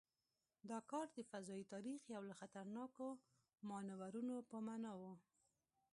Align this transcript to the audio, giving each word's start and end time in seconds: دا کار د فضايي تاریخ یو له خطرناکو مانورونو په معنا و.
دا 0.69 0.79
کار 0.91 1.07
د 1.17 1.19
فضايي 1.31 1.65
تاریخ 1.73 1.99
یو 2.15 2.23
له 2.29 2.33
خطرناکو 2.41 3.07
مانورونو 3.69 4.35
په 4.49 4.57
معنا 4.67 4.91
و. 4.99 5.01